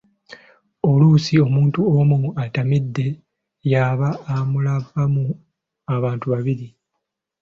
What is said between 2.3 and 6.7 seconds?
atamidde, y'aba amulabamu abantu babiri.